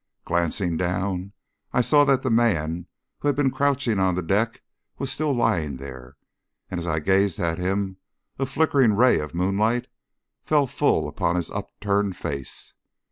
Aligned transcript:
Glancing 0.25 0.77
down, 0.77 1.31
I 1.73 1.81
saw 1.81 2.05
that 2.05 2.23
the 2.23 2.31
man 2.31 2.87
who 3.19 3.27
had 3.27 3.35
been 3.37 3.51
crouching 3.51 3.99
on 3.99 4.15
the 4.15 4.23
deck 4.23 4.63
was 4.97 5.11
still 5.11 5.31
lying 5.31 5.77
there, 5.77 6.17
and 6.71 6.79
as 6.79 6.87
I 6.87 6.97
gazed 6.97 7.37
at 7.37 7.59
him, 7.59 7.97
a 8.39 8.47
flickering 8.47 8.95
ray 8.95 9.19
of 9.19 9.35
moonlight 9.35 9.85
fell 10.43 10.65
full 10.65 11.07
upon 11.07 11.35
his 11.35 11.51
upturned 11.51 12.17
face. 12.17 12.73